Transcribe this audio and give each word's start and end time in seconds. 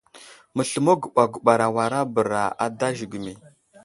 Məsləmo 0.55 0.93
guɓar 1.01 1.27
guɓar 1.33 1.61
awara 1.67 1.99
bəra 2.13 2.41
ada 2.65 2.87
zəgəmi. 2.97 3.33